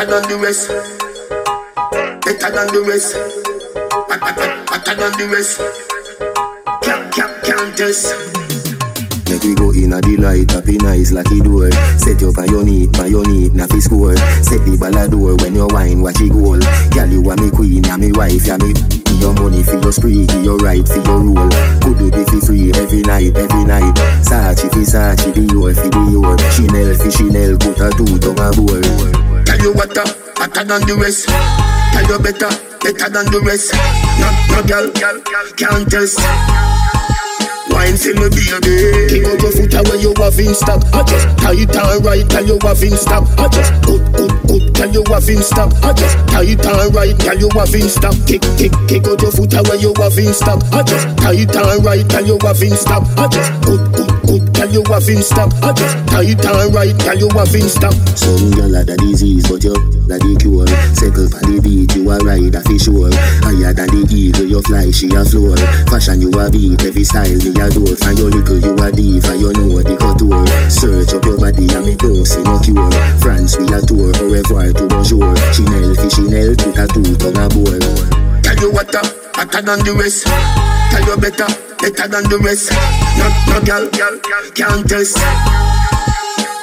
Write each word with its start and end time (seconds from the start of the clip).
Hotter 0.00 0.16
than 0.16 0.32
the 0.32 0.36
rest. 0.40 0.64
Better 2.24 2.50
than 2.56 2.72
the 2.72 2.80
rest. 2.88 3.12
Hotter 4.72 4.94
than 4.96 5.12
the 5.20 5.28
rest. 5.28 5.60
Can't, 6.80 7.12
can't, 7.12 7.44
can't 7.44 7.76
test. 7.76 8.16
Make 9.28 9.44
we 9.44 9.52
go 9.52 9.76
in 9.76 9.92
a 9.92 10.00
delight, 10.00 10.56
happy 10.56 10.80
nice 10.80 11.12
lucky 11.12 11.44
door. 11.44 11.68
Set 12.00 12.16
you 12.16 12.32
on 12.32 12.48
your 12.48 12.64
knee, 12.64 12.88
on 12.96 13.12
your 13.12 13.28
knee, 13.28 13.52
na 13.52 13.68
score. 13.76 14.16
Set 14.40 14.64
the 14.64 14.72
ball 14.80 14.96
a 14.96 15.36
when 15.44 15.52
you 15.52 15.68
wine, 15.68 16.00
watch 16.00 16.16
it 16.24 16.32
goal. 16.32 16.56
Girl, 16.96 17.10
you 17.12 17.20
are 17.28 17.36
me 17.36 17.52
queen, 17.52 17.84
ya 17.84 18.00
me 18.00 18.08
wife, 18.16 18.48
ya 18.48 18.56
me. 18.56 18.72
Your 19.20 19.36
money 19.36 19.60
for 19.60 19.84
your 19.84 19.92
spree, 19.92 20.24
give 20.24 20.40
your 20.40 20.56
right 20.64 20.80
for 20.88 21.04
your 21.04 21.20
rule. 21.20 21.52
Could 21.84 22.00
do 22.00 22.08
be 22.08 22.24
for 22.24 22.40
free 22.40 22.72
every 22.72 23.04
night, 23.04 23.36
every 23.36 23.64
night. 23.68 23.92
Sachi 24.24 24.64
fi 24.72 24.80
Sachi, 24.80 25.28
Dior 25.36 25.76
fi 25.76 25.92
Dior. 25.92 26.40
Chanel 26.56 26.96
fi 26.96 27.12
Chanel, 27.12 27.60
put 27.60 27.76
a 27.84 27.92
two 27.92 28.16
tongue 28.16 28.40
a 28.40 28.48
bowl. 28.56 29.29
Uh, 29.96 30.06
hotter 30.36 30.64
than 30.64 30.82
the 30.86 30.94
rest. 30.94 31.26
Tell 31.26 32.06
you 32.06 32.18
better, 32.22 32.50
better 32.78 33.08
than 33.10 33.26
the 33.32 33.40
rest. 33.42 33.74
No, 34.22 34.28
no 34.54 34.62
girl, 34.62 34.86
can't 35.58 35.90
test. 35.90 36.20
Wine 37.70 37.96
for 37.96 38.14
me 38.18 38.26
baby 38.30 39.06
Kick 39.08 39.26
out 39.26 39.40
your 39.40 39.52
foot 39.54 39.74
away 39.74 40.02
you 40.02 40.12
have 40.30 40.46
in 40.46 40.54
stop 40.54 40.80
I 40.94 41.02
just 41.02 41.26
tight 41.38 41.74
and 41.74 42.04
right 42.04 42.28
tell 42.28 42.46
you 42.46 42.58
have 42.62 42.82
in 42.82 42.96
stop 42.96 43.26
I 43.38 43.48
just 43.48 43.72
good 43.82 44.04
good 44.14 44.30
good 44.46 44.74
tell 44.74 44.90
you 44.90 45.02
have 45.08 45.28
in 45.28 45.42
stop 45.42 45.72
I 45.82 45.92
just 45.92 46.16
tight 46.28 46.64
and 46.64 46.94
right 46.94 47.18
tell 47.18 47.38
you 47.38 47.50
have 47.54 47.74
in 47.74 47.88
stop 47.88 48.14
Kick 48.26 48.42
kick 48.56 48.72
kick 48.86 49.06
out 49.06 49.20
your 49.20 49.32
foot 49.32 49.54
away 49.54 49.78
you 49.82 49.92
have 49.98 50.18
in 50.18 50.32
stop 50.32 50.62
I 50.72 50.82
just 50.82 51.06
tight 51.18 51.50
and 51.50 51.84
right 51.84 52.06
tell 52.08 52.26
you 52.26 52.38
have 52.42 52.62
in 52.62 52.76
stop 52.76 53.02
I 53.18 53.26
just 53.28 53.50
good 53.62 53.82
good 53.92 54.12
good 54.22 54.54
tell 54.54 54.70
you 54.70 54.84
have 54.86 55.08
in 55.08 55.22
stop 55.22 55.50
I 55.62 55.72
just 55.72 55.96
tight 56.06 56.44
and 56.46 56.74
right 56.74 56.94
tell 57.00 57.18
you 57.18 57.28
have 57.34 57.54
in 57.54 57.68
stop 57.68 57.94
Some 58.14 58.50
girl 58.52 58.74
had 58.74 58.90
a 58.90 58.96
disease, 58.96 59.48
but 59.50 59.64
you 59.64 59.74
got 60.06 60.20
the 60.22 60.36
cure. 60.38 60.66
Circle 60.94 61.30
on 61.30 61.42
the 61.46 61.56
beat, 61.62 61.94
you 61.96 62.10
a 62.10 62.18
ride 62.22 62.54
a 62.54 62.60
fish 62.66 62.86
sure. 62.86 63.10
Higher 63.42 63.72
than 63.72 63.88
the 63.90 64.02
eagle, 64.10 64.46
you 64.46 64.62
fly, 64.62 64.90
she 64.90 65.10
a 65.10 65.24
floor. 65.24 65.56
Fashion 65.90 66.20
you 66.22 66.30
a 66.34 66.50
beat, 66.50 66.82
every 66.82 67.04
style 67.04 67.30
me 67.30 67.50
adore. 67.58 67.96
From 67.96 68.14
your 68.18 68.30
little 68.30 68.58
you 68.58 68.74
a 68.78 68.88
diva, 68.92 69.34
you 69.36 69.52
know 69.54 69.80
the 69.82 69.96
couture. 70.20 70.70
Search 70.70 71.14
up 71.14 71.24
your 71.24 71.38
body 71.38 71.66
and 71.72 71.86
me 71.86 71.96
don't 71.96 72.24
see 72.24 72.42
no 72.42 72.58
cure. 72.60 72.90
France 73.20 73.56
we 73.58 73.64
a 73.72 73.80
tour, 73.80 74.12
au 74.20 74.30
revoir 74.30 74.72
to 74.72 74.86
bonjour. 74.88 75.34
Chanel 75.52 75.94
Chanel, 76.10 76.54
put 76.56 76.78
a 76.78 76.86
two 76.88 77.16
tongue 77.16 77.38
a 77.38 77.48
bowl. 77.48 77.78
Tell 78.42 78.56
you 78.56 78.70
what, 78.72 78.94
uh, 78.94 79.02
hotter 79.34 79.62
than 79.62 79.80
the 79.84 79.94
rest. 79.96 80.26
Tell 80.90 81.04
you 81.04 81.16
better, 81.16 81.48
better 81.80 82.08
than 82.08 82.24
the 82.28 82.38
rest. 82.38 82.72
No, 83.18 83.26
no 83.48 83.60
girl, 83.64 83.88
can't 84.54 84.88
test. 84.88 85.18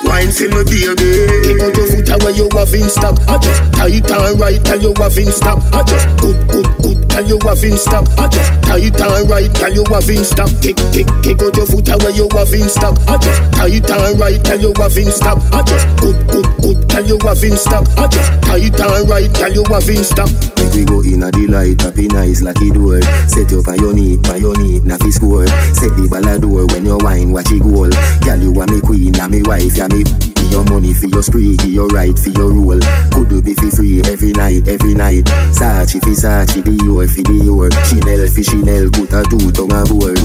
Wine 0.06 0.32
for 0.32 0.48
me 0.48 0.64
baby 0.64 1.97
Away 2.28 2.36
you 2.36 2.50
have 2.60 2.74
in 2.74 2.90
stop 2.90 3.16
I 3.30 3.38
just 3.38 3.64
tight 3.72 4.12
and 4.12 4.40
right 4.40 4.60
tell 4.60 4.82
you 4.82 4.94
have 5.00 5.18
in 5.18 5.32
stop 5.32 5.64
I 5.72 5.84
just 5.84 6.08
good 6.20 6.36
good 6.52 6.68
good 6.84 7.10
tell 7.10 7.24
you 7.24 7.40
have 7.48 7.64
in 7.64 7.78
stop 7.78 8.04
I 8.20 8.28
just 8.28 8.52
tight 8.64 9.00
and 9.00 9.30
right 9.30 9.54
tell 9.56 9.72
you 9.72 9.84
have 9.88 10.10
in 10.10 10.26
stop 10.26 10.52
Kick 10.60 10.76
kick 10.92 11.08
kick 11.24 11.40
out 11.40 11.56
your 11.56 11.66
foot 11.66 11.88
away 11.88 12.12
you 12.20 12.28
have 12.36 12.52
in 12.52 12.68
stop 12.68 13.00
I 13.08 13.16
just 13.16 13.40
tight 13.56 13.90
and 13.90 14.20
right 14.20 14.44
tell 14.44 14.60
you 14.60 14.74
have 14.76 14.98
in 14.98 15.12
stop 15.12 15.40
I 15.54 15.64
just 15.64 15.88
good 16.04 16.20
good 16.28 16.48
good 16.60 16.90
tell 16.90 17.06
you 17.06 17.18
have 17.24 17.44
in 17.44 17.56
stop 17.56 17.88
I 17.96 18.08
just 18.08 18.32
tight 18.44 18.76
and 18.76 19.10
right 19.10 19.32
tell 19.32 19.54
you 19.54 19.64
have 19.64 19.88
in 19.88 20.04
stop 20.04 20.28
Make 20.60 20.74
we 20.76 20.84
go 20.84 21.00
in 21.08 21.24
a 21.24 21.32
delight, 21.32 21.80
happy 21.80 22.08
nice 22.08 22.42
lucky 22.42 22.72
door. 22.72 23.02
Set 23.32 23.52
you 23.52 23.64
on 23.64 23.80
your 23.80 23.94
knee, 23.94 24.20
on 24.28 24.42
your 24.42 24.58
knee, 24.58 24.84
score. 25.12 25.48
Set 25.72 25.96
the 25.96 26.08
ball 26.12 26.28
a 26.28 26.38
door 26.38 26.66
when 26.68 26.86
you 26.86 26.98
wine, 27.00 27.32
watch 27.32 27.52
it 27.52 27.64
goal. 27.64 27.90
Girl, 28.26 28.42
you 28.42 28.60
are 28.60 28.68
me 28.68 28.82
queen, 28.82 29.16
and 29.16 29.32
me 29.32 29.42
wife, 29.44 29.78
ya 29.78 29.88
me. 29.88 30.27
Your 30.58 30.66
money 30.66 30.92
for 30.92 31.06
your 31.06 31.22
spree, 31.22 31.56
give 31.58 31.70
your 31.70 31.88
right 31.90 32.18
for 32.18 32.30
your 32.30 32.50
rule. 32.50 32.80
Could 33.12 33.30
do 33.30 33.44
be 33.44 33.54
fi 33.54 33.70
free 33.70 34.02
every 34.10 34.32
night, 34.32 34.68
every 34.68 34.96
night. 34.96 35.26
Sachi 35.54 36.02
fi 36.02 36.18
Sachi, 36.18 36.64
Dior 36.64 37.08
fi 37.08 37.22
Dior. 37.22 37.70
Chanel 37.86 38.28
fi 38.28 38.42
Chanel, 38.42 38.90
put 38.90 39.14
a 39.14 39.22
two 39.30 39.52
tongue 39.52 39.70
a 39.70 39.86
bowl. 39.86 40.18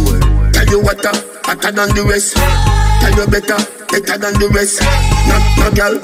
Tell 0.53 0.67
you 0.73 0.81
what, 0.81 1.05
uh, 1.05 1.13
hotter 1.45 1.73
than 1.73 1.95
the 1.95 2.07
rest. 2.09 2.35
Tell 2.35 3.13
you 3.13 3.27
better, 3.27 3.61
better 3.93 4.17
than 4.17 4.33
the 4.41 4.49
rest. 4.57 4.81
No, 5.29 5.37
no 5.61 5.71
girl, 5.77 6.01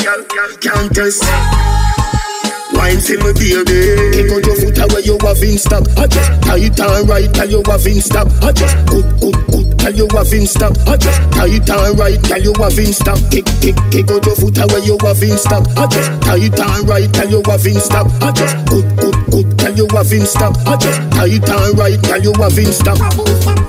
can't 0.61 0.95
test. 0.95 1.25
Wine 2.75 3.01
for 3.01 3.17
me 3.17 3.33
baby 3.33 4.13
Kick 4.13 4.31
out 4.31 4.45
your 4.45 4.55
foot 4.55 4.79
away 4.79 5.03
you 5.03 5.19
have 5.25 5.43
in 5.43 5.59
stop 5.59 5.83
I 5.97 6.07
just 6.07 6.31
tight 6.43 6.79
and 6.79 7.09
right 7.09 7.33
tell 7.33 7.49
you 7.49 7.63
have 7.67 7.87
in 7.87 8.01
stop 8.01 8.29
I 8.45 8.53
just 8.53 8.77
good 8.87 9.09
good 9.19 9.48
you 9.99 10.07
have 10.15 10.33
in 10.33 10.47
stop 10.47 10.79
I 10.87 10.97
just 10.97 11.19
tight 11.35 11.69
and 11.69 11.99
right 11.99 12.23
tell 12.23 12.41
you 12.41 12.55
have 12.63 12.79
in 12.79 12.95
stop 12.95 13.19
Kick 13.35 13.45
kick 13.59 13.75
kick 13.91 14.07
out 14.07 14.23
your 14.23 14.37
foot 14.39 14.55
away 14.63 14.87
you 14.87 14.97
have 15.03 15.23
in 15.23 15.37
stop 15.37 15.67
I 15.75 15.91
just 15.91 16.15
tight 16.23 16.55
and 16.55 16.89
right 16.89 17.11
tell 17.13 17.29
you 17.29 17.43
have 17.51 17.67
in 17.67 17.81
stop 17.83 18.07
I 18.23 18.31
just 18.31 18.55
good 18.71 18.87
good 18.95 19.19
good 19.35 19.59
tell 19.59 19.75
you 19.75 19.89
have 19.91 20.13
in 20.13 20.25
stop 20.25 20.55
I 20.71 20.77
just 20.79 21.03
tight 21.11 21.43
and 21.43 21.79
right 21.79 21.99
tell 21.99 22.23
you 22.23 22.33
have 22.39 22.59
in 22.59 22.71
stop 22.71 22.99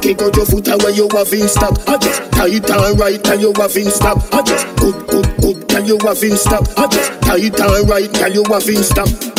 Kick 0.06 0.22
out 0.22 0.36
your 0.38 0.46
foot 0.46 0.68
away 0.70 0.94
you 0.94 1.10
have 1.10 1.34
in 1.34 1.50
stop 1.50 1.74
I 1.90 1.98
just 1.98 2.22
tight 2.32 2.70
and 2.70 3.00
right 3.00 3.24
tell 3.24 3.40
you 3.40 3.54
have 3.58 3.76
in 3.76 3.90
stop 3.90 4.22
I 4.32 4.44
just 4.44 4.68
good 4.78 5.08
good 5.10 5.28
good 5.42 5.70
tell 5.70 5.84
you 5.84 5.98
have 6.06 6.22
in 6.22 6.38
stop 6.38 6.64
I 6.78 6.86
just 6.88 7.10
tight 7.26 7.60
and 7.60 7.90
right 7.90 8.14
tell 8.14 8.32
you 8.32 8.44
have 8.46 8.70
in 8.70 8.84
stop 8.84 9.39